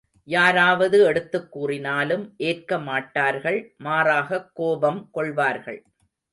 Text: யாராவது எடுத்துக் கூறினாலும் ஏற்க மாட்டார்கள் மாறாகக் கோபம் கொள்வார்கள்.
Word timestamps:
யாராவது 0.27 1.03
எடுத்துக் 1.03 1.51
கூறினாலும் 1.51 2.33
ஏற்க 2.37 2.79
மாட்டார்கள் 2.79 3.75
மாறாகக் 3.83 4.49
கோபம் 4.53 5.09
கொள்வார்கள். 5.11 5.83